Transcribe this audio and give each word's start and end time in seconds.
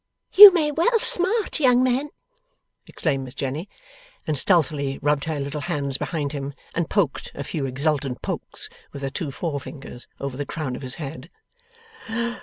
'You 0.33 0.51
may 0.51 0.71
well 0.71 0.97
smart, 0.97 1.59
young 1.59 1.83
man!' 1.83 2.09
exclaimed 2.87 3.23
Miss 3.23 3.35
Jenny. 3.35 3.69
And 4.25 4.35
stealthily 4.35 4.97
rubbed 4.99 5.25
her 5.25 5.39
little 5.39 5.61
hands 5.61 5.99
behind 5.99 6.31
him, 6.31 6.55
and 6.73 6.89
poked 6.89 7.31
a 7.35 7.43
few 7.43 7.67
exultant 7.67 8.23
pokes 8.23 8.67
with 8.91 9.03
her 9.03 9.11
two 9.11 9.29
forefingers 9.31 10.07
over 10.19 10.37
the 10.37 10.45
crown 10.47 10.75
of 10.75 10.81
his 10.81 10.95
head. 10.95 11.29